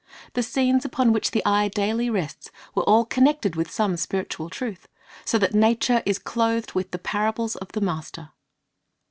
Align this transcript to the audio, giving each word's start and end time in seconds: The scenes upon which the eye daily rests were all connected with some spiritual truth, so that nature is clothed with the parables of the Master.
The 0.33 0.41
scenes 0.41 0.83
upon 0.83 1.13
which 1.13 1.29
the 1.29 1.45
eye 1.45 1.67
daily 1.67 2.09
rests 2.09 2.49
were 2.73 2.81
all 2.85 3.05
connected 3.05 3.55
with 3.55 3.69
some 3.69 3.97
spiritual 3.97 4.49
truth, 4.49 4.87
so 5.25 5.37
that 5.37 5.53
nature 5.53 6.01
is 6.07 6.17
clothed 6.17 6.73
with 6.73 6.89
the 6.89 6.97
parables 6.97 7.55
of 7.57 7.73
the 7.73 7.81
Master. 7.81 8.31